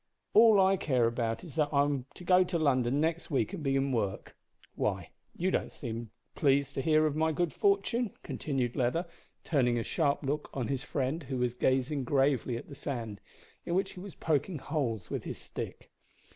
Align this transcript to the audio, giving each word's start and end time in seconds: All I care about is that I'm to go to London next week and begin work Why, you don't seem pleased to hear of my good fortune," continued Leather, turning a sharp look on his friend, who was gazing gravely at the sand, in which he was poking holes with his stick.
All 0.33 0.59
I 0.59 0.77
care 0.77 1.05
about 1.05 1.43
is 1.43 1.53
that 1.57 1.69
I'm 1.71 2.07
to 2.15 2.23
go 2.23 2.43
to 2.43 2.57
London 2.57 2.99
next 2.99 3.29
week 3.29 3.53
and 3.53 3.61
begin 3.61 3.91
work 3.91 4.35
Why, 4.73 5.11
you 5.37 5.51
don't 5.51 5.71
seem 5.71 6.09
pleased 6.33 6.73
to 6.73 6.81
hear 6.81 7.05
of 7.05 7.15
my 7.15 7.31
good 7.31 7.53
fortune," 7.53 8.09
continued 8.23 8.75
Leather, 8.75 9.05
turning 9.43 9.77
a 9.77 9.83
sharp 9.83 10.23
look 10.23 10.49
on 10.55 10.69
his 10.69 10.81
friend, 10.81 11.21
who 11.21 11.37
was 11.37 11.53
gazing 11.53 12.03
gravely 12.05 12.57
at 12.57 12.67
the 12.67 12.73
sand, 12.73 13.21
in 13.63 13.75
which 13.75 13.91
he 13.91 13.99
was 13.99 14.15
poking 14.15 14.57
holes 14.57 15.11
with 15.11 15.23
his 15.23 15.37
stick. 15.37 15.91